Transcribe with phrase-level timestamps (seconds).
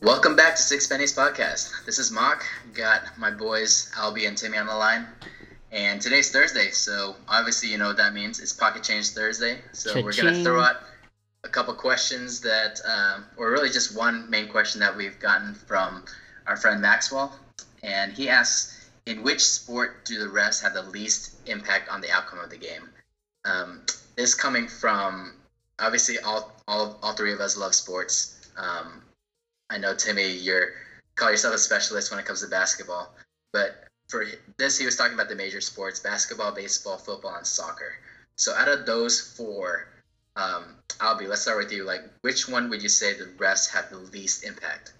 [0.00, 1.84] Welcome back to Six Pennies Podcast.
[1.84, 2.44] This is Mock.
[2.72, 5.08] Got my boys Albie and Timmy on the line.
[5.72, 8.38] And today's Thursday, so obviously you know what that means.
[8.38, 9.58] It's Pocket Change Thursday.
[9.72, 10.76] So we're going to throw out
[11.42, 16.04] a couple questions that, um, or really just one main question that we've gotten from
[16.46, 17.36] our friend Maxwell.
[17.82, 22.10] And he asks, in which sport do the refs have the least impact on the
[22.12, 22.88] outcome of the game?
[23.44, 23.80] Um,
[24.14, 25.32] this coming from,
[25.80, 28.48] obviously all, all, all three of us love sports.
[28.56, 29.02] Um,
[29.70, 30.72] I know Timmy, you're
[31.16, 33.14] call yourself a specialist when it comes to basketball,
[33.52, 34.24] but for
[34.56, 37.92] this, he was talking about the major sports: basketball, baseball, football, and soccer.
[38.36, 39.88] So out of those four,
[40.36, 41.84] um, Albie, let's start with you.
[41.84, 44.92] Like, which one would you say the refs have the least impact?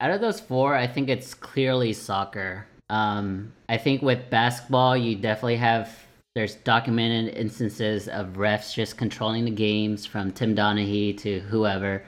[0.00, 2.66] Out of those four, I think it's clearly soccer.
[2.90, 5.90] Um, I think with basketball, you definitely have
[6.34, 12.04] there's documented instances of refs just controlling the games from Tim Donaghy to whoever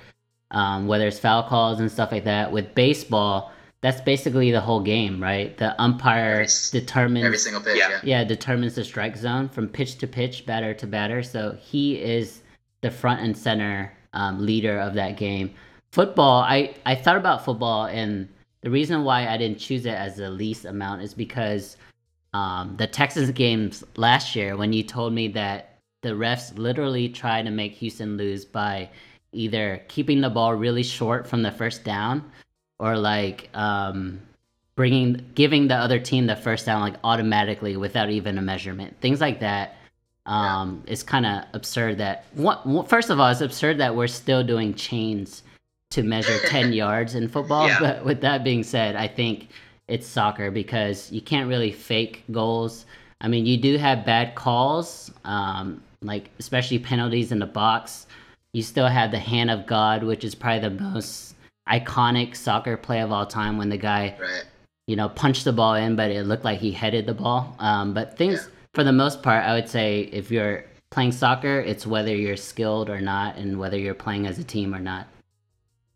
[0.50, 2.53] um, whether it's foul calls and stuff like that.
[2.53, 5.56] With baseball, that's basically the whole game, right?
[5.59, 7.77] The umpire every, determines every single pitch.
[7.77, 8.01] Yeah.
[8.03, 11.23] yeah, determines the strike zone from pitch to pitch, batter to batter.
[11.23, 12.42] So he is
[12.81, 15.55] the front and center um, leader of that game.
[15.92, 18.29] Football, I I thought about football, and
[18.62, 21.77] the reason why I didn't choose it as the least amount is because
[22.33, 27.45] um, the Texans games last year, when you told me that the refs literally tried
[27.45, 28.91] to make Houston lose by
[29.35, 32.31] either keeping the ball really short from the first down
[32.79, 34.21] or like um,
[34.77, 39.21] bringing giving the other team the first down like automatically without even a measurement things
[39.21, 39.77] like that
[40.27, 40.93] um, yeah.
[40.93, 44.75] is kind of absurd that what, first of all it's absurd that we're still doing
[44.75, 45.43] chains
[45.91, 47.79] to measure 10 yards in football yeah.
[47.79, 49.48] but with that being said i think
[49.87, 52.87] it's soccer because you can't really fake goals
[53.21, 58.07] i mean you do have bad calls um, like especially penalties in the box
[58.55, 61.35] you still have the hand of God, which is probably the most
[61.69, 64.45] iconic soccer play of all time when the guy, right.
[64.87, 67.57] you know, punched the ball in, but it looked like he headed the ball.
[67.59, 68.55] Um, but things, yeah.
[68.73, 72.89] for the most part, I would say if you're playing soccer, it's whether you're skilled
[72.89, 75.09] or not, and whether you're playing as a team or not.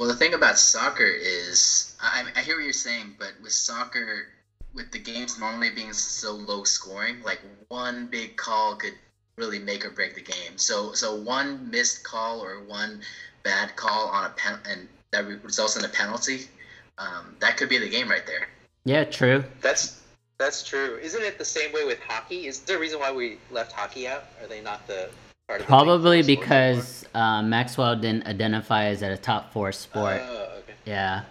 [0.00, 4.26] Well, the thing about soccer is, I, I hear what you're saying, but with soccer,
[4.74, 8.94] with the games normally being so low scoring, like one big call could
[9.38, 10.56] really make or break the game.
[10.56, 13.00] So so one missed call or one
[13.42, 16.48] bad call on a pen and that results in a penalty,
[16.98, 18.48] um, that could be the game right there.
[18.84, 19.44] Yeah, true.
[19.60, 20.02] That's
[20.38, 20.98] that's true.
[21.02, 22.46] Isn't it the same way with hockey?
[22.46, 24.24] Is there a reason why we left hockey out?
[24.40, 25.08] Are they not the
[25.48, 30.20] part of the Probably because uh, Maxwell didn't identify as a top four sport.
[30.24, 30.74] Oh, okay.
[30.84, 31.22] Yeah.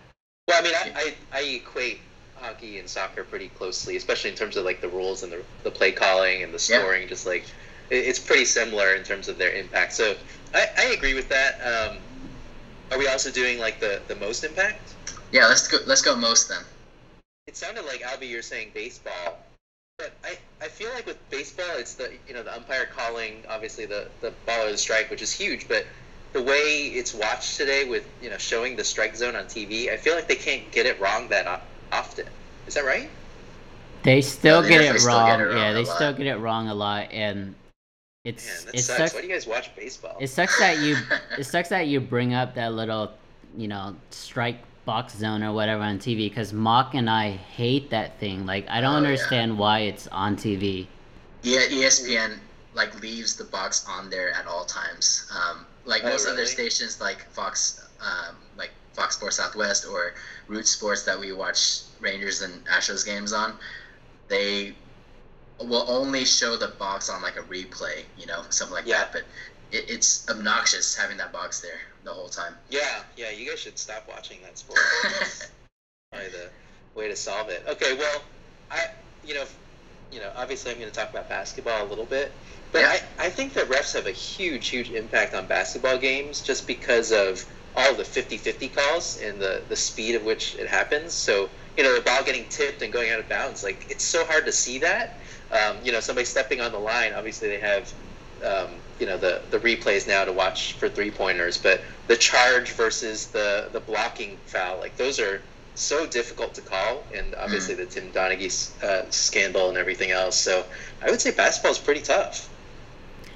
[0.48, 2.00] Well, I mean, I, I, I equate
[2.36, 5.72] hockey and soccer pretty closely, especially in terms of like the rules and the, the
[5.72, 7.04] play calling and the scoring.
[7.04, 7.10] Yeah.
[7.10, 7.46] Just like
[7.90, 9.94] it's pretty similar in terms of their impact.
[9.94, 10.16] So
[10.54, 11.60] I, I agree with that.
[11.62, 11.98] Um,
[12.92, 14.94] are we also doing like the, the most impact?
[15.32, 15.78] Yeah, let's go.
[15.86, 16.64] Let's go most then.
[17.48, 19.40] It sounded like Albie, you're saying baseball,
[19.98, 23.86] but I, I feel like with baseball, it's the you know the umpire calling obviously
[23.86, 25.86] the the ball or the strike, which is huge, but
[26.34, 29.98] the way it's watched today with you know showing the strike zone on TV, I
[29.98, 31.62] feel like they can't get it wrong that
[31.92, 32.28] often.
[32.68, 33.10] Is that right?
[34.04, 35.28] They still, no, they get, it wrong.
[35.28, 35.58] Get it wrong.
[35.58, 37.56] Yeah, they still get it wrong a lot, and
[38.28, 38.98] it's Man, that it sucks.
[38.98, 39.14] sucks.
[39.14, 40.18] Why do you guys watch baseball?
[40.20, 40.98] It sucks that you
[41.38, 43.14] it sucks that you bring up that little,
[43.56, 48.20] you know, strike box zone or whatever on TV because Mock and I hate that
[48.20, 48.46] thing.
[48.46, 49.60] Like I don't oh, understand yeah.
[49.60, 50.88] why it's on TV.
[51.44, 52.38] Yeah, ESPN
[52.74, 55.32] like leaves the box on there at all times.
[55.34, 56.38] Um, like oh, most really?
[56.38, 60.16] other stations, like Fox, um, like Fox Sports Southwest or
[60.50, 63.54] Root Sports that we watch Rangers and Astros games on,
[64.28, 64.76] they
[65.60, 69.00] will only show the box on like a replay, you know, something like yeah.
[69.00, 69.14] that.
[69.14, 69.24] But
[69.72, 72.54] it, it's obnoxious having that box there the whole time.
[72.70, 74.80] Yeah, yeah, you guys should stop watching that sport.
[76.12, 76.50] probably the
[76.96, 77.64] way to solve it.
[77.68, 78.22] Okay, well,
[78.72, 78.88] I,
[79.26, 79.46] you know,
[80.12, 82.32] you know, obviously I'm going to talk about basketball a little bit,
[82.72, 82.98] but yeah.
[83.20, 87.12] I, I think that refs have a huge, huge impact on basketball games just because
[87.12, 87.46] of
[87.76, 91.14] all the 50-50 calls and the, the speed of which it happens.
[91.14, 94.26] So, you know, the ball getting tipped and going out of bounds, like, it's so
[94.26, 95.20] hard to see that
[95.52, 97.94] um, you know, somebody stepping on the line, obviously they have,
[98.44, 102.72] um, you know, the, the replays now to watch for three pointers, but the charge
[102.72, 105.42] versus the, the blocking foul, like those are
[105.76, 107.78] so difficult to call, and obviously mm.
[107.78, 110.36] the Tim Donaghy uh, scandal and everything else.
[110.36, 110.66] So
[111.02, 112.50] I would say basketball is pretty tough.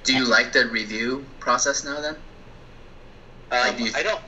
[0.04, 2.16] Do you like the review process now then?
[3.52, 4.22] Um, like, do I don't.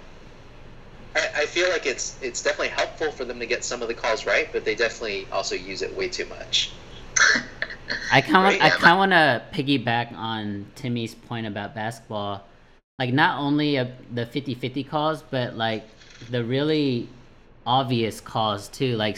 [1.15, 3.93] I, I feel like it's it's definitely helpful for them to get some of the
[3.95, 6.71] calls right, but they definitely also use it way too much.
[8.11, 12.45] I kind of I kind of want to piggyback on Timmy's point about basketball.
[12.99, 15.83] Like not only uh, the 50-50 calls, but like
[16.29, 17.09] the really
[17.65, 18.95] obvious calls too.
[18.95, 19.17] Like,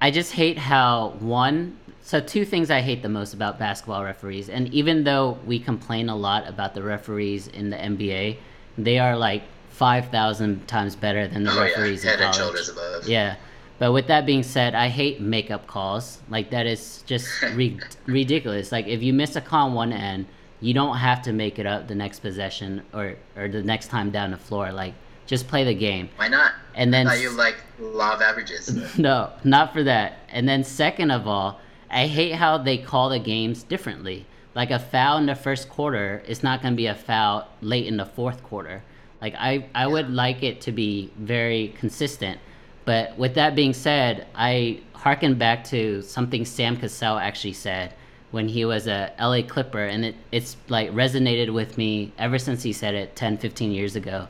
[0.00, 1.78] I just hate how one.
[2.02, 6.08] So two things I hate the most about basketball referees, and even though we complain
[6.08, 8.38] a lot about the referees in the NBA,
[8.78, 12.12] they are like five thousand times better than the oh, referees yeah.
[12.12, 13.06] Head in and college.
[13.06, 13.36] Yeah.
[13.78, 16.18] But with that being said, I hate makeup calls.
[16.28, 18.72] Like that is just ri- ridiculous.
[18.72, 20.26] Like if you miss a call on one end,
[20.60, 24.10] you don't have to make it up the next possession or or the next time
[24.10, 24.72] down the floor.
[24.72, 24.94] Like
[25.26, 26.08] just play the game.
[26.16, 26.54] Why not?
[26.74, 28.74] And then I thought you like law of averages.
[28.98, 30.18] no, not for that.
[30.30, 31.60] And then second of all,
[31.90, 34.26] I hate how they call the games differently.
[34.54, 37.86] Like a foul in the first quarter is not going to be a foul late
[37.86, 38.82] in the fourth quarter.
[39.20, 42.40] Like I, I would like it to be very consistent.
[42.88, 47.92] But with that being said, I harken back to something Sam Cassell actually said
[48.30, 52.62] when he was a LA Clipper, and it, it's like resonated with me ever since
[52.62, 54.26] he said it 10, 15 years ago.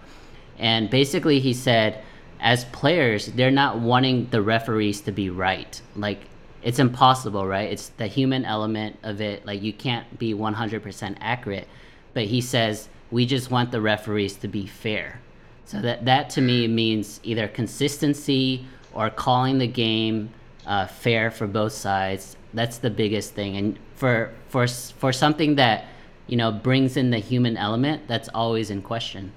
[0.59, 2.03] And basically, he said,
[2.41, 5.81] as players, they're not wanting the referees to be right.
[5.95, 6.23] Like,
[6.61, 7.71] it's impossible, right?
[7.71, 9.47] It's the human element of it.
[9.47, 11.69] Like, you can't be 100% accurate.
[12.13, 15.21] But he says, we just want the referees to be fair.
[15.69, 20.31] So that that to me means either consistency or calling the game
[20.67, 22.39] uh, fair for both sides.
[22.55, 23.55] That's the biggest thing.
[23.55, 25.85] And for for for something that
[26.27, 29.33] you know brings in the human element, that's always in question.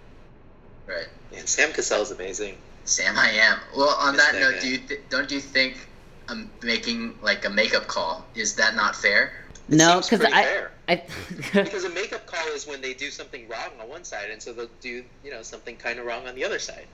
[0.88, 1.10] Right.
[1.36, 2.56] And Sam Cassell is amazing.
[2.86, 3.60] Sam, I am.
[3.76, 4.60] Well, on that that note, guy.
[4.62, 5.86] do you th- don't you think
[6.30, 9.34] um, making like a makeup call is that not fair?
[9.72, 10.68] It no, because I.
[10.90, 11.04] I
[11.54, 14.52] Because a makeup call is when they do something wrong on one side, and so
[14.52, 16.86] they'll do you know something kind of wrong on the other side.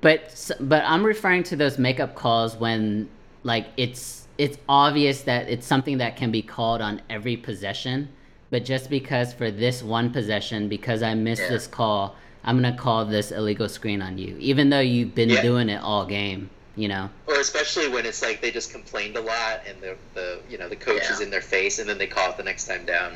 [0.00, 3.08] But but I'm referring to those makeup calls when
[3.44, 8.08] like it's it's obvious that it's something that can be called on every possession.
[8.50, 11.48] But just because for this one possession, because I missed Yeah.
[11.50, 15.42] this call, I'm gonna call this illegal screen on you, even though you've been Yeah.
[15.42, 16.50] doing it all game.
[16.76, 17.10] You know.
[17.26, 20.68] Or especially when it's like they just complained a lot, and the the you know
[20.68, 21.12] the coach Yeah.
[21.12, 23.12] is in their face, and then they call it the next time down.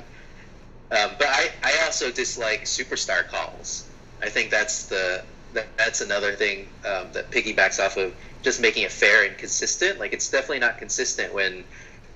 [0.91, 3.87] Um, but I, I also dislike superstar calls.
[4.23, 5.23] I think that's the
[5.53, 10.01] that, that's another thing um, that piggybacks off of just making it fair and consistent.
[10.01, 11.65] Like it's definitely not consistent when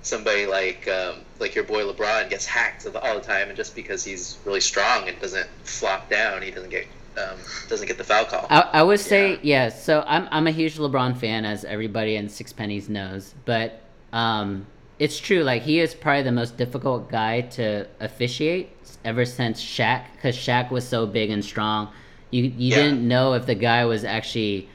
[0.01, 4.03] somebody like um, like your boy LeBron gets hacked all the time, and just because
[4.03, 7.37] he's really strong and doesn't flop down, he doesn't get um,
[7.69, 8.45] doesn't get the foul call.
[8.49, 9.69] I, I would say yeah.
[9.69, 13.33] So I'm I'm a huge LeBron fan, as everybody in Six Pennies knows.
[13.45, 13.81] But
[14.13, 14.65] um,
[14.99, 15.43] it's true.
[15.43, 18.69] Like he is probably the most difficult guy to officiate
[19.03, 21.89] ever since Shaq, because Shaq was so big and strong.
[22.31, 22.75] You you Yeah.
[22.83, 24.69] didn't know if the guy was actually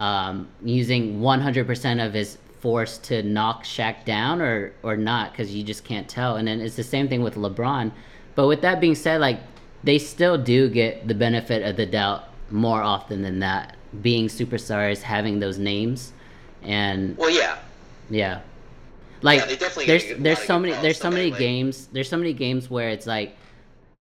[0.00, 5.62] um, using 100% of his force to knock Shaq down or or not, because you
[5.62, 6.36] just can't tell.
[6.36, 7.92] And then it's the same thing with LeBron.
[8.34, 9.40] But with that being said, like
[9.86, 15.00] they still do get the benefit of the doubt more often than that, being superstars,
[15.00, 16.12] having those names,
[16.62, 17.58] and Well, yeah,
[18.10, 18.40] yeah,
[19.22, 22.16] like Yeah, there's get a lot there's so many there's so many games there's so
[22.16, 23.36] many games where it's like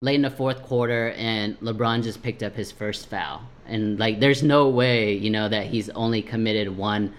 [0.00, 4.18] late in the fourth quarter and LeBron just picked up his first foul, and like
[4.18, 7.14] there's no way you know that he's only committed one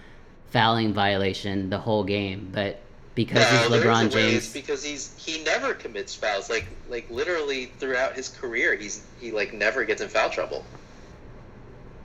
[0.47, 2.79] fouling violation the whole game, but
[3.17, 6.13] because No, he's there is LeBron a way, it's James, because he's he never commits
[6.13, 6.51] fouls.
[6.51, 10.63] Like like literally throughout his career, he's he like never gets in foul trouble.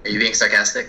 [0.05, 0.89] Are you being sarcastic?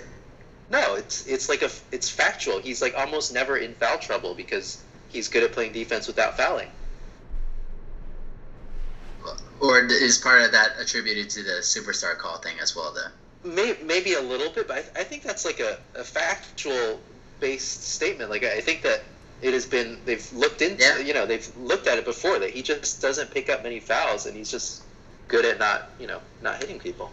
[0.71, 2.59] No, it's it's like a it's factual.
[2.59, 6.69] He's like almost never in foul trouble because he's good at playing defense without fouling.
[9.59, 13.49] Or is part of that attributed to the superstar call thing as well, though?
[13.49, 16.99] May, maybe a little bit, but I, I think that's like a, a factual
[17.41, 18.29] based statement.
[18.29, 19.03] Like I think that
[19.43, 20.99] it has been they've looked into Yeah.
[20.99, 24.25] you know they've looked at it before that he just doesn't pick up many fouls
[24.25, 24.83] and he's just
[25.27, 27.11] good at not you know not hitting people.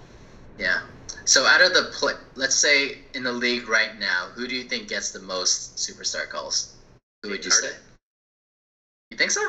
[0.58, 0.80] Yeah.
[1.25, 4.64] So out of the play, let's say in the league right now, who do you
[4.64, 6.76] think gets the most superstar calls?
[7.22, 7.70] Who would you Harden.
[7.70, 7.76] say?
[9.10, 9.46] You think so?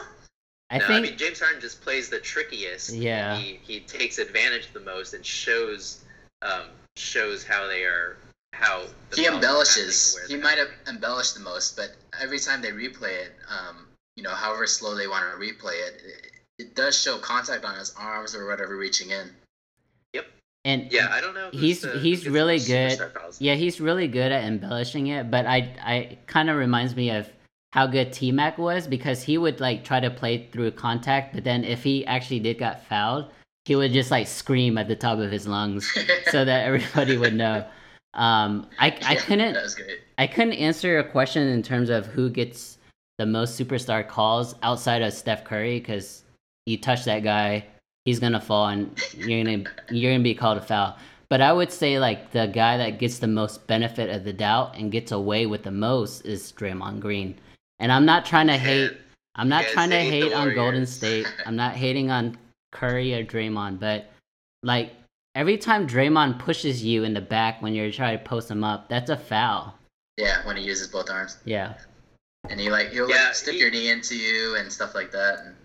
[0.69, 2.93] I no, think I mean James Harden just plays the trickiest.
[2.93, 3.37] Yeah.
[3.37, 6.03] He he takes advantage the most and shows
[6.41, 8.17] um, shows how they are
[8.53, 10.17] how the He embellishes.
[10.27, 11.91] He might have embellished the most, but
[12.21, 16.01] every time they replay it, um, you know, however slow they want to replay it,
[16.05, 19.29] it, it does show contact on his arms or whatever reaching in.
[20.13, 20.27] Yep.
[20.65, 21.49] And Yeah, I don't know.
[21.51, 22.99] He's- the- he's really good.
[23.39, 27.29] Yeah, he's really good at embellishing it, but I I kind of reminds me of
[27.73, 31.43] how good T Mac was because he would like try to play through contact, but
[31.45, 33.31] then if he actually did got fouled,
[33.65, 35.89] he would just like scream at the top of his lungs
[36.31, 37.65] so that everybody would know.
[38.13, 39.99] Um, I I Yeah, couldn't was great.
[40.17, 42.77] I couldn't answer your question in terms of who gets
[43.17, 46.23] the most superstar calls outside of Steph Curry because
[46.65, 47.65] you touch that guy,
[48.05, 50.97] he's gonna fall and you're gonna you're gonna be called a foul.
[51.29, 54.75] But I would say like the guy that gets the most benefit of the doubt
[54.77, 57.39] and gets away with the most is Draymond Green.
[57.79, 58.91] And I'm not trying to hate.
[59.35, 61.25] I'm not trying to hate on Golden State.
[61.45, 62.37] I'm not hating on
[62.73, 64.11] Curry or Draymond, but
[64.61, 64.91] like
[65.35, 68.89] every time Draymond pushes you in the back when you're trying to post him up,
[68.89, 69.75] that's a foul.
[70.17, 71.37] Yeah, when he uses both arms.
[71.45, 71.73] Yeah.
[72.49, 75.11] And he like he'll yeah, like, stick he, your knee into you and stuff like
[75.11, 75.39] that.
[75.39, 75.55] And...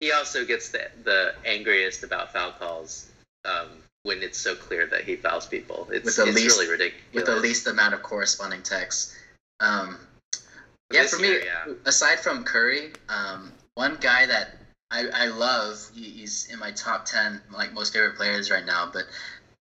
[0.00, 3.08] He also gets the the angriest about foul calls
[3.44, 3.68] um,
[4.02, 5.88] when it's so clear that he fouls people.
[5.90, 7.14] It's, with the it's least, really ridiculous.
[7.14, 9.14] With the least amount of corresponding text.
[9.60, 9.98] Um,
[10.92, 11.72] yeah, for me, yeah.
[11.86, 14.56] aside from Curry, um, one guy that
[14.90, 18.88] I, I love, he, he's in my top 10, like most favorite players right now,
[18.92, 19.06] but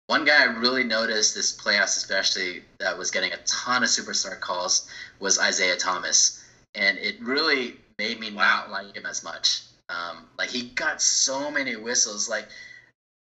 [0.07, 4.39] one guy I really noticed this playoffs, especially that was getting a ton of superstar
[4.39, 4.87] calls,
[5.19, 6.43] was Isaiah Thomas,
[6.75, 8.65] and it really made me wow.
[8.67, 9.61] not like him as much.
[9.89, 12.47] Um, like he got so many whistles, like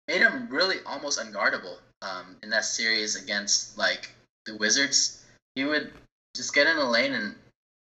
[0.08, 4.10] made him really almost unguardable um, in that series against like
[4.46, 5.22] the Wizards.
[5.54, 5.92] He would
[6.34, 7.34] just get in the lane and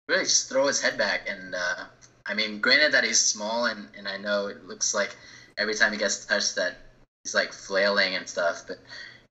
[0.08, 1.28] really just throw his head back.
[1.28, 1.84] And uh,
[2.26, 5.16] I mean, granted that he's small, and, and I know it looks like
[5.58, 6.76] every time he gets touched that
[7.24, 8.78] he's like flailing and stuff, but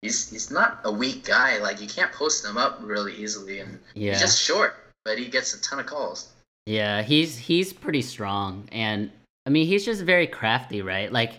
[0.01, 1.58] he's he's not a weak guy.
[1.60, 4.12] Like you can't post him up really easily, and yeah.
[4.12, 6.34] he's just short, but he gets a ton of calls.
[6.65, 9.12] Yeah, he's he's pretty strong, and
[9.46, 11.12] I mean he's just very crafty, right?
[11.12, 11.34] Like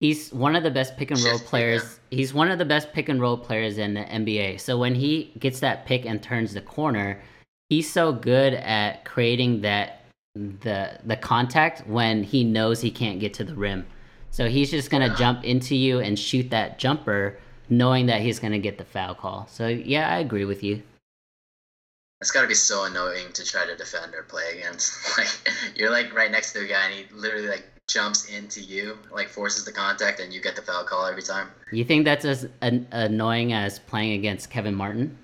[0.00, 2.00] he's one of the best pick and roll players.
[2.10, 4.60] He's one of the best pick and roll players in the NBA.
[4.60, 7.20] So when he gets that pick and turns the corner,
[7.68, 9.97] he's so good at creating that
[10.60, 13.86] the the contact when he knows he can't get to the rim.
[14.30, 18.58] So he's just gonna jump into you and shoot that jumper, knowing that he's gonna
[18.58, 19.46] get the foul call.
[19.50, 20.82] So yeah, I agree with you.
[22.20, 24.96] It's gotta be so annoying to try to defend or play against.
[25.18, 25.28] Like
[25.74, 29.28] you're like right next to a guy and he literally like jumps into you, like
[29.28, 31.48] forces the contact, and you get the foul call every time.
[31.72, 35.16] You think that's as an- annoying as playing against Kevin Martin?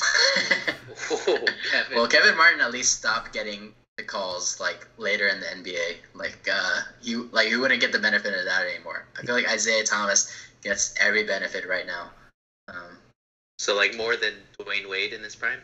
[1.10, 1.38] Oh,
[1.70, 1.96] Kevin.
[1.96, 5.96] Well, Kevin Martin at least stopped getting the calls like later in the NBA.
[6.14, 9.06] Like uh, you, like you wouldn't get the benefit of that anymore.
[9.18, 10.32] I feel like Isaiah Thomas
[10.62, 12.10] gets every benefit right now.
[12.68, 12.98] Um,
[13.58, 15.60] so like more than Dwyane Wade in his prime.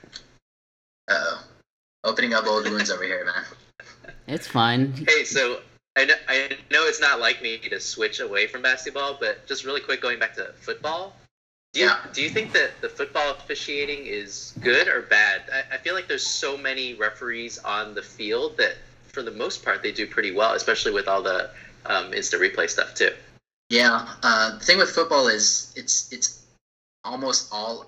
[1.09, 1.45] oh,
[2.04, 3.45] opening up old wounds over here, man.
[4.26, 4.92] It's fine.
[5.09, 5.61] Hey, so
[5.97, 9.64] I know, I know it's not like me to switch away from basketball, but just
[9.64, 11.16] really quick going back to football.
[11.78, 11.99] Yeah.
[12.12, 15.42] do you think that the football officiating is good or bad?
[15.52, 19.64] I, I feel like there's so many referees on the field that, for the most
[19.64, 21.50] part, they do pretty well, especially with all the
[21.87, 23.11] um, instant replay stuff too.
[23.70, 26.47] Yeah, uh, the thing with football is it's it's
[27.04, 27.87] almost all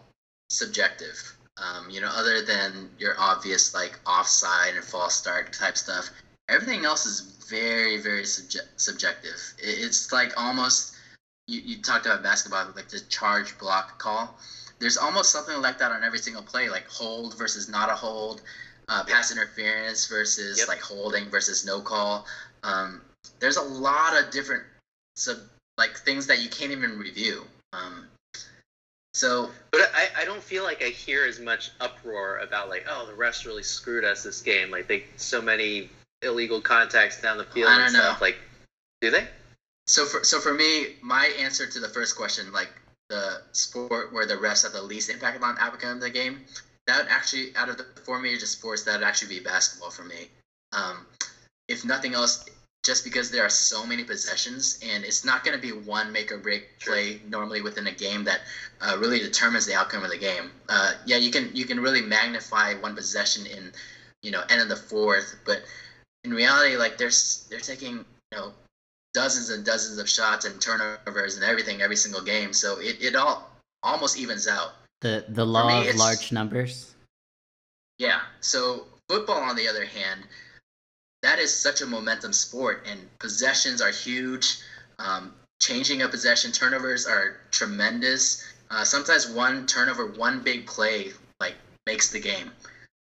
[0.50, 1.37] subjective.
[1.56, 6.11] Um, you know, other than your obvious like offside and false start type stuff,
[6.49, 9.54] everything else is very very subje- subjective.
[9.59, 10.97] It's like almost
[11.50, 14.38] you, you talked about basketball, like the charge block call.
[14.78, 18.42] There's almost something like that on every single play, like hold versus not a hold,
[18.88, 20.69] uh, pass interference versus yep.
[20.69, 22.26] like holding versus no call.
[22.62, 23.02] Um,
[23.40, 24.62] there's a lot of different
[25.16, 25.38] sub
[25.76, 27.45] like things that you can't even review.
[27.73, 28.07] Um,
[29.12, 33.07] so, but I, I don't feel like I hear as much uproar about like, oh,
[33.07, 34.71] the refs really screwed us this game.
[34.71, 35.90] Like they so many
[36.23, 38.21] illegal contacts down the field and stuff.
[38.21, 38.26] Know.
[38.26, 38.37] Like,
[39.00, 39.26] do they?
[39.90, 42.70] So for so for me, my answer to the first question, like
[43.09, 46.44] the sport where the refs have the least impact on outcome of the game,
[46.87, 50.04] that would actually out of the four major sports, that would actually be basketball for
[50.04, 50.28] me.
[50.70, 51.06] Um,
[51.66, 52.44] if nothing else,
[52.85, 56.30] just because there are so many possessions, and it's not going to be one make
[56.30, 58.42] or break play normally within a game that
[58.80, 60.52] uh, really determines the outcome of the game.
[60.68, 63.73] Uh, yeah, you can you can really magnify one possession in
[64.23, 65.64] you know end of the fourth, but
[66.23, 67.11] in reality, like they're
[67.49, 68.52] they're taking you know
[69.12, 72.52] dozens and dozens of shots and turnovers and everything every single game.
[72.52, 73.50] So it, it all
[73.83, 74.73] almost evens out.
[75.00, 76.95] The the law me, of large numbers.
[77.99, 78.21] Yeah.
[78.40, 80.23] So football, on the other hand,
[81.23, 84.59] that is such a momentum sport, and possessions are huge.
[84.99, 88.47] Um, changing a possession, turnovers are tremendous.
[88.71, 91.55] Uh, sometimes one turnover, one big play, like
[91.87, 92.50] makes the game.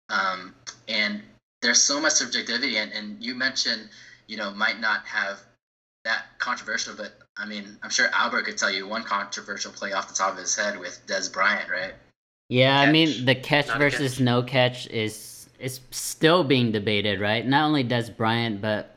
[0.09, 0.55] Um,
[0.87, 1.21] and
[1.61, 3.89] there's so much subjectivity, and, and you mentioned,
[4.27, 5.39] you know, might not have
[6.05, 10.07] that controversial, but I mean, I'm sure Albert could tell you one controversial play off
[10.07, 11.93] the top of his head with Dez Bryant, right?
[12.49, 12.87] Yeah, catch.
[12.87, 14.21] I mean, the catch Not versus catch.
[14.21, 17.45] no catch is is still being debated, right?
[17.45, 18.95] Not only Dez Bryant, but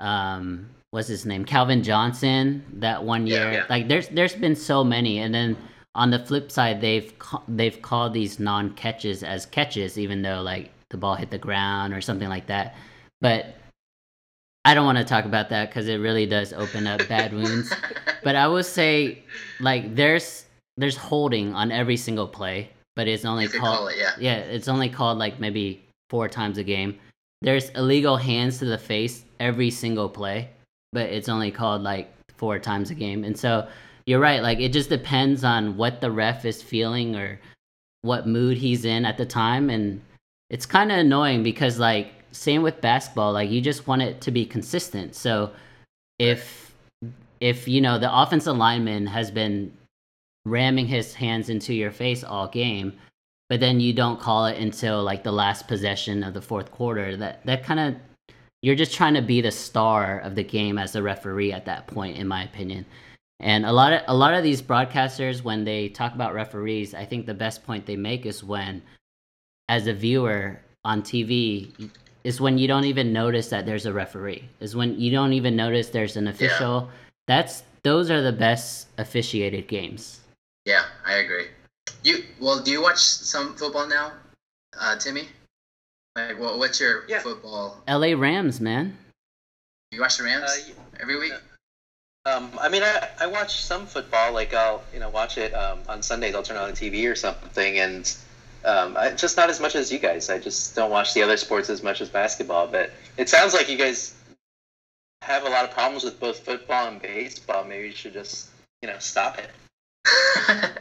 [0.00, 3.50] um, what's his name, Calvin Johnson, that one year.
[3.50, 3.64] Yeah, yeah.
[3.68, 5.56] Like, there's there's been so many, and then
[5.94, 7.12] on the flip side, they've
[7.48, 11.92] they've called these non catches as catches, even though like the ball hit the ground
[11.94, 12.76] or something like that.
[13.20, 13.56] But
[14.64, 17.72] I don't want to talk about that because it really does open up bad wounds.
[18.22, 19.22] But I will say,
[19.60, 24.12] like, there's there's holding on every single play, but it's only called call it, yeah.
[24.18, 26.98] yeah, it's only called like maybe four times a game.
[27.42, 30.48] There's illegal hands to the face every single play,
[30.92, 33.24] but it's only called like four times a game.
[33.24, 33.68] And so
[34.06, 37.40] you're right, like it just depends on what the ref is feeling or
[38.02, 40.00] what mood he's in at the time and
[40.50, 44.30] it's kind of annoying because like same with basketball, like you just want it to
[44.30, 45.14] be consistent.
[45.14, 45.52] So
[46.18, 46.74] if
[47.40, 49.72] if you know the offensive lineman has been
[50.44, 52.92] ramming his hands into your face all game,
[53.48, 57.16] but then you don't call it until like the last possession of the fourth quarter.
[57.16, 57.94] That that kind of
[58.62, 61.86] you're just trying to be the star of the game as a referee at that
[61.88, 62.86] point, in my opinion.
[63.40, 67.04] And a lot of a lot of these broadcasters, when they talk about referees, I
[67.04, 68.80] think the best point they make is when,
[69.68, 71.90] as a viewer on TV,
[72.24, 74.48] is when you don't even notice that there's a referee.
[74.60, 76.88] Is when you don't even notice there's an official.
[76.88, 76.96] Yeah.
[77.26, 80.20] That's those are the best officiated games.
[80.64, 81.46] Yeah, I agree.
[82.04, 84.12] You well, do you watch some football now,
[84.78, 85.28] uh, Timmy?
[86.14, 87.20] Like, well, what's your yeah.
[87.20, 87.82] football?
[87.88, 88.14] L.A.
[88.14, 88.96] Rams, man.
[89.90, 91.32] You watch the Rams uh, every week?
[92.24, 94.32] Um, I mean, I, I watch some football.
[94.32, 96.34] Like I'll you know watch it um, on Sundays.
[96.34, 98.14] I'll turn on the TV or something, and
[98.64, 100.30] um, I, just not as much as you guys.
[100.30, 102.66] I just don't watch the other sports as much as basketball.
[102.66, 104.14] But it sounds like you guys
[105.22, 107.64] have a lot of problems with both football and baseball.
[107.64, 108.50] Maybe you should just
[108.82, 109.50] you know stop it.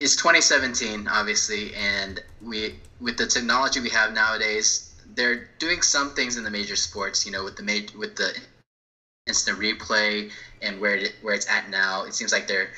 [0.00, 6.36] it's 2017, obviously, and we with the technology we have nowadays, they're doing some things
[6.36, 7.24] in the major sports.
[7.26, 8.36] You know, with the major with the
[9.26, 10.30] instant replay
[10.62, 12.70] and where it, where it's at now, it seems like they're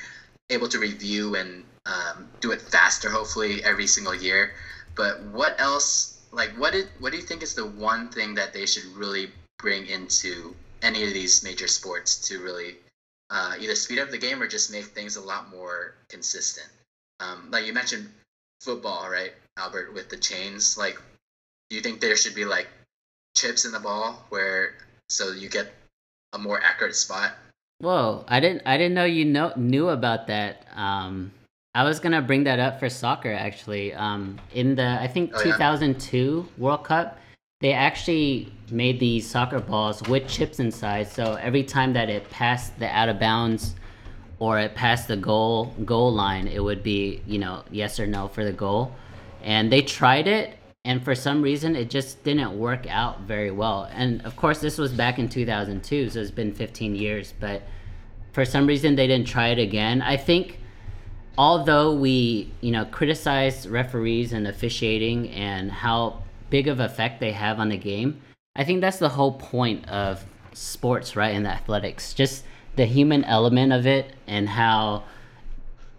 [0.49, 4.51] able to review and um, do it faster, hopefully every single year.
[4.95, 6.17] But what else?
[6.31, 9.31] Like, what did what do you think is the one thing that they should really
[9.57, 12.75] bring into any of these major sports to really
[13.29, 16.67] uh, either speed up the game or just make things a lot more consistent.
[17.19, 18.09] Um, like you mentioned
[18.61, 20.77] football, right, Albert, with the chains.
[20.77, 20.99] Like,
[21.69, 22.67] do you think there should be like
[23.35, 24.75] chips in the ball where
[25.09, 25.71] so you get
[26.33, 27.31] a more accurate spot?
[27.79, 30.65] Whoa, I didn't I didn't know you know knew about that.
[30.75, 31.31] Um,
[31.77, 33.93] I was gonna bring that up for soccer actually.
[33.93, 36.63] Um, in the I think oh, 2002 yeah?
[36.63, 37.19] World Cup,
[37.59, 41.07] they actually made these soccer balls with chips inside.
[41.07, 43.75] So every time that it passed the out of bounds
[44.39, 48.27] or it passed the goal goal line, it would be you know yes or no
[48.27, 48.91] for the goal.
[49.43, 53.87] And they tried it, and for some reason it just didn't work out very well.
[53.93, 57.35] And of course, this was back in 2002, so it's been 15 years.
[57.39, 57.61] But
[58.31, 60.01] for some reason, they didn't try it again.
[60.01, 60.56] I think
[61.37, 67.59] although we you know criticize referees and officiating and how big of effect they have
[67.59, 68.21] on the game.
[68.55, 71.35] I think that's the whole point of sports, right?
[71.35, 72.43] In athletics, just
[72.75, 75.03] the human element of it and how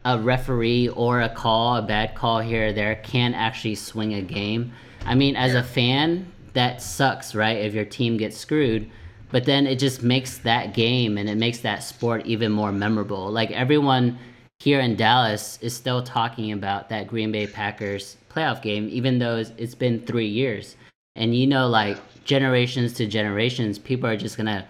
[0.04, 4.22] a referee or a call, a bad call here or there, can actually swing a
[4.22, 4.72] game.
[5.04, 7.58] I mean, as a fan, that sucks, right?
[7.58, 8.90] If your team gets screwed,
[9.30, 13.30] but then it just makes that game and it makes that sport even more memorable.
[13.30, 14.18] Like everyone
[14.60, 19.36] here in Dallas is still talking about that Green Bay Packers playoff game, even though
[19.36, 20.76] it's, it's been three years.
[21.16, 24.66] And you know, like generations to generations, people are just gonna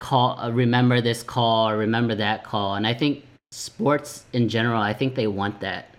[0.00, 2.74] call, uh, remember this call or remember that call.
[2.74, 5.94] And I think sports in general, I think they want that.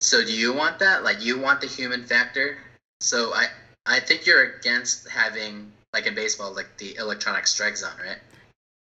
[0.00, 1.02] So do you want that?
[1.02, 2.58] Like you want the human factor?
[3.00, 3.46] So I
[3.86, 8.18] I think you're against having like in baseball like the electronic strike zone, right?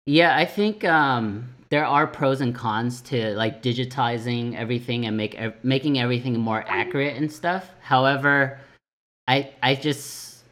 [0.06, 5.40] Yeah, I think um there are pros and cons to like digitizing everything and make
[5.64, 7.72] making everything more accurate and stuff.
[7.80, 8.60] However,
[9.28, 10.44] I I just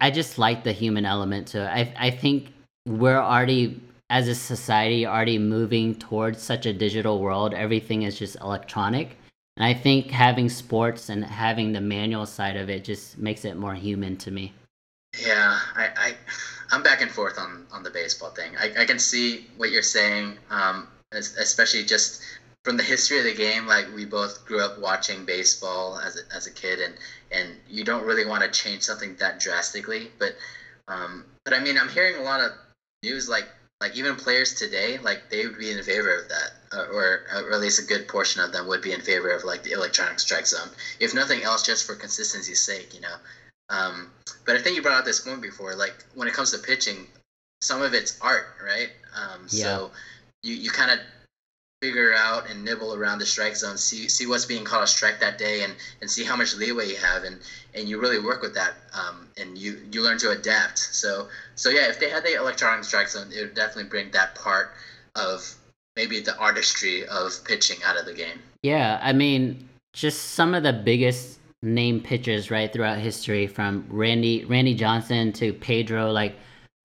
[0.00, 1.68] I just like the human element to it.
[1.68, 2.52] I I think
[2.86, 7.54] we're already as a society already moving towards such a digital world.
[7.54, 9.16] Everything is just electronic.
[9.56, 13.56] And I think having sports and having the manual side of it just makes it
[13.56, 14.52] more human to me.
[15.18, 16.14] Yeah, I, I
[16.70, 18.56] I'm back and forth on on the baseball thing.
[18.56, 22.22] I, I can see what you're saying, um, especially just
[22.64, 23.66] from the history of the game.
[23.66, 26.94] Like we both grew up watching baseball as a, as a kid, and
[27.30, 30.10] and you don't really want to change something that drastically.
[30.18, 30.34] But
[30.88, 32.52] um, but I mean, I'm hearing a lot of
[33.02, 33.46] news like
[33.80, 37.52] like even players today, like they would be in favor of that, uh, or, or
[37.52, 40.18] at least a good portion of them would be in favor of like the electronic
[40.18, 43.16] strike zone, if nothing else, just for consistency's sake, you know.
[43.68, 44.10] Um,
[44.44, 47.06] but I think you brought out this point before, like when it comes to pitching,
[47.60, 48.90] some of it's art, right?
[49.14, 49.64] Um, yeah.
[49.64, 49.90] So
[50.42, 50.98] you, you kind of
[51.82, 55.20] figure out and nibble around the strike zone, see see what's being called a strike
[55.20, 57.40] that day, and and see how much leeway you have, and
[57.74, 60.78] and you really work with that, um, and you you learn to adapt.
[60.78, 64.34] So so yeah, if they had the electronic strike zone, it would definitely bring that
[64.34, 64.72] part
[65.14, 65.54] of
[65.96, 68.38] maybe the artistry of pitching out of the game.
[68.62, 74.44] Yeah, I mean, just some of the biggest name pitchers right throughout history, from Randy
[74.44, 76.36] Randy Johnson to Pedro, like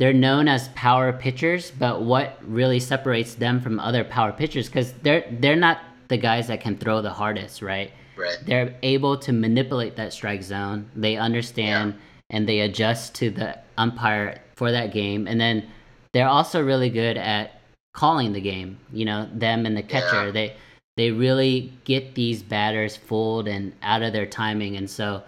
[0.02, 4.94] they're known as power pitchers, but what really separates them from other power pitchers because
[5.04, 7.92] they're they're not the guys that can throw the hardest, right?
[8.18, 8.38] Right.
[8.46, 10.90] They're able to manipulate that strike zone.
[10.96, 12.36] They understand yeah.
[12.38, 15.68] and they adjust to the umpire for that game, and then
[16.14, 17.62] they're also really good at
[17.94, 18.80] calling the game.
[18.92, 20.26] You know, them and the catcher.
[20.26, 20.32] Yeah.
[20.32, 20.56] They
[21.02, 25.24] they really get these batters fooled and out of their timing, and so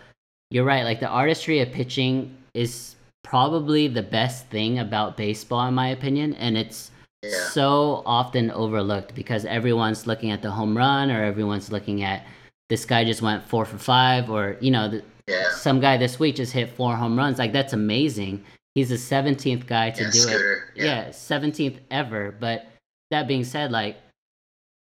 [0.51, 0.83] you're right.
[0.83, 6.35] Like the artistry of pitching is probably the best thing about baseball, in my opinion,
[6.35, 6.91] and it's
[7.23, 7.31] yeah.
[7.49, 12.23] so often overlooked because everyone's looking at the home run or everyone's looking at
[12.69, 15.49] this guy just went four for five or you know the, yeah.
[15.55, 17.39] some guy this week just hit four home runs.
[17.39, 18.45] Like that's amazing.
[18.75, 20.69] He's the 17th guy to yeah, do scooter.
[20.75, 20.83] it.
[20.83, 21.09] Yeah.
[21.09, 22.35] 17th ever.
[22.39, 22.67] But
[23.09, 23.97] that being said, like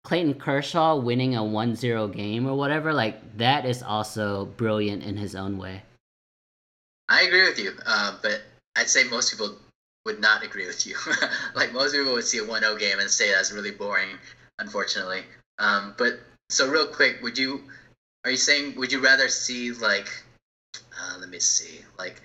[0.07, 5.35] Clayton Kershaw winning a 1-0 game or whatever, like that is also brilliant in his
[5.35, 5.83] own way.
[7.09, 8.42] I agree with you, uh, but
[8.77, 9.57] I'd say most people
[10.05, 10.95] would not agree with you.
[11.57, 14.11] like most people would see a 1-0 game and say that's really boring,
[14.61, 15.23] unfortunately.
[15.59, 17.62] Um, but so real quick, would you
[18.25, 20.07] are you saying would you rather see like
[20.77, 22.23] uh, let me see like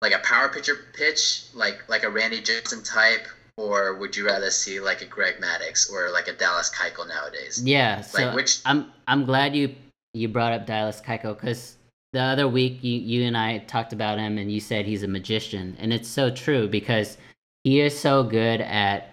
[0.00, 4.50] like a power pitcher pitch like like a Randy Johnson type or would you rather
[4.50, 7.62] see like a Greg Maddux or like a Dallas Keuchel nowadays?
[7.64, 9.74] Yeah, so like which I'm I'm glad you
[10.14, 11.76] you brought up Dallas Keuchel because
[12.12, 15.08] the other week you, you and I talked about him and you said he's a
[15.08, 15.76] magician.
[15.78, 17.18] And it's so true because
[17.64, 19.10] he is so good at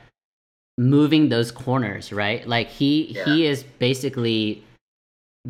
[0.78, 2.48] moving those corners, right?
[2.48, 3.26] Like he yeah.
[3.26, 4.64] he is basically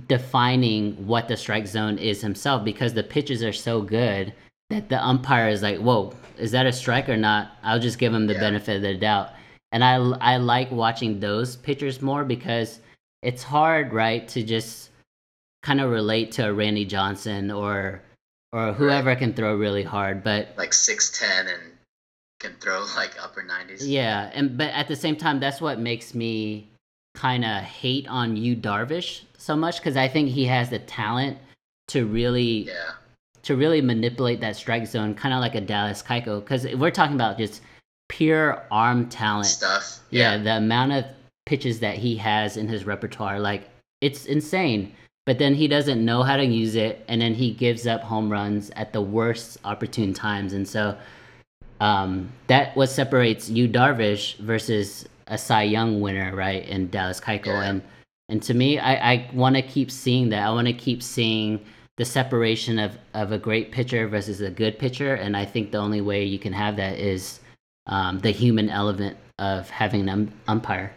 [0.08, 4.34] defining what the strike zone is himself because the pitches are so good
[4.74, 8.14] that the umpire is like, "Whoa, is that a strike or not?" I'll just give
[8.14, 8.40] him the yeah.
[8.40, 9.32] benefit of the doubt.
[9.72, 12.80] And I I like watching those pitchers more because
[13.22, 14.90] it's hard, right, to just
[15.64, 18.02] kind of relate to a Randy Johnson or
[18.52, 19.18] or whoever right.
[19.18, 21.62] can throw really hard, but like six ten and
[22.40, 23.88] can throw like upper nineties.
[23.88, 26.70] Yeah, and but at the same time, that's what makes me
[27.16, 31.38] kind of hate on Yu Darvish so much because I think he has the talent
[31.90, 32.92] to really yeah.
[33.44, 36.40] To really manipulate that strike zone, kind of like a Dallas Keuchel.
[36.40, 37.62] Because we're talking about just
[38.08, 40.00] pure arm talent stuff.
[40.10, 40.36] Yeah.
[40.36, 41.06] yeah, the amount of
[41.46, 43.70] pitches that he has in his repertoire, like
[44.02, 44.94] it's insane
[45.26, 48.32] but then he doesn't know how to use it and then he gives up home
[48.32, 50.98] runs at the worst opportune times and so
[51.80, 57.48] um, that what separates Yu Darvish versus a Cy Young winner right in Dallas Keuchel
[57.48, 57.64] yeah.
[57.64, 57.82] and
[58.30, 61.64] and to me I, I want to keep seeing that I want to keep seeing
[61.98, 65.78] the separation of, of a great pitcher versus a good pitcher and I think the
[65.78, 67.40] only way you can have that is
[67.88, 70.92] um, the human element of having an umpire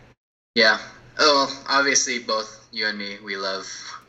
[0.55, 0.79] yeah
[1.19, 3.67] oh well, obviously both you and me we love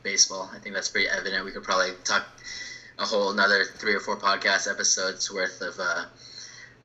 [0.08, 0.50] baseball.
[0.54, 1.44] I think that's pretty evident.
[1.44, 2.26] We could probably talk
[2.98, 6.06] a whole another three or four podcast episodes worth of uh,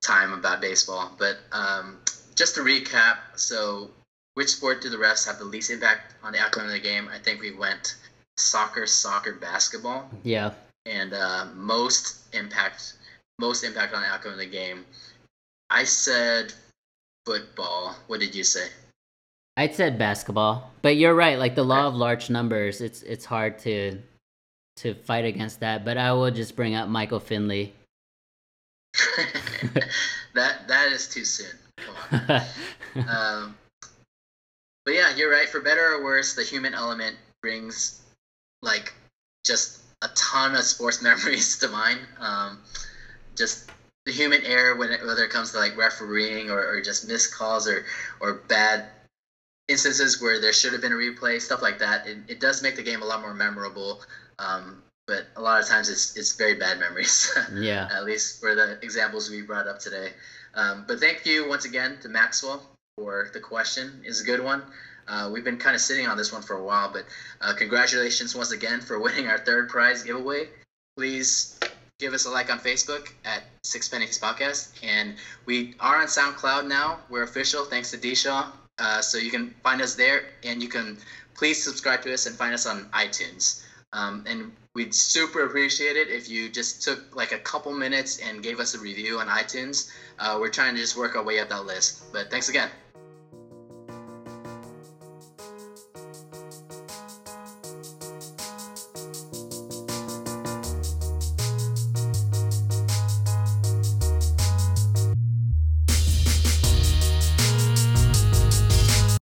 [0.01, 1.13] time about baseball.
[1.19, 1.99] But um,
[2.35, 3.91] just to recap, so
[4.35, 7.09] which sport do the refs have the least impact on the outcome of the game?
[7.09, 7.97] I think we went
[8.43, 10.11] soccer, soccer, basketball.
[10.23, 10.53] Yeah.
[10.87, 12.95] And uh, most impact,
[13.39, 14.85] most impact on the outcome of the game.
[15.71, 16.53] I said
[17.25, 17.97] football.
[18.09, 18.69] What did you say?
[19.57, 21.39] I'd said basketball, but you're right.
[21.39, 23.99] Like the law of large numbers, it's it's hard to
[24.77, 25.85] to fight against that.
[25.85, 27.75] But I will just bring up Michael Finley.
[30.35, 31.55] that that is too soon.
[33.09, 33.57] um,
[34.85, 35.49] but yeah, you're right.
[35.49, 38.02] For better or worse, the human element brings
[38.63, 38.93] like
[39.45, 41.99] just a ton of sports memories to mine.
[42.19, 42.59] Um,
[43.37, 43.71] just
[44.05, 47.35] the human error when it, whether it comes to like refereeing or, or just missed
[47.35, 47.85] calls or
[48.21, 48.87] or bad
[49.69, 52.07] instances where there should have been a replay, stuff like that.
[52.07, 54.03] It, it does make the game a lot more memorable.
[54.39, 57.37] Um, but a lot of times it's it's very bad memories.
[57.55, 57.89] yeah.
[57.93, 60.13] At least for the examples we brought up today.
[60.55, 64.03] Um, but thank you once again to Maxwell for the question.
[64.05, 64.63] is a good one.
[65.09, 67.05] Uh, we've been kind of sitting on this one for a while, but
[67.41, 70.49] uh, congratulations once again for winning our third prize giveaway.
[70.97, 71.59] Please
[71.99, 75.15] give us a like on Facebook at Six Pennies Podcast, and
[75.47, 76.99] we are on SoundCloud now.
[77.09, 78.53] We're official, thanks to D Shaw.
[78.79, 80.99] Uh, so you can find us there, and you can
[81.35, 83.65] please subscribe to us and find us on iTunes.
[83.95, 88.43] Um, and we'd super appreciate it if you just took like a couple minutes and
[88.43, 89.91] gave us a review on iTunes.
[90.19, 92.13] Uh, we're trying to just work our way up that list.
[92.13, 92.71] But thanks again.